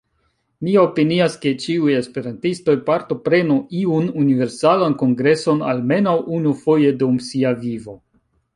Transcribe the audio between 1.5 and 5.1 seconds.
ĉiuj esperantistoj partoprenu iun Universalan